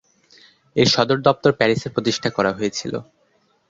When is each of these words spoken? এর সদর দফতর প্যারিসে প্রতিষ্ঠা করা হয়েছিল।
এর 0.75 0.87
সদর 0.87 1.17
দফতর 1.27 1.51
প্যারিসে 1.59 1.89
প্রতিষ্ঠা 1.95 2.29
করা 2.37 2.51
হয়েছিল। 2.57 2.93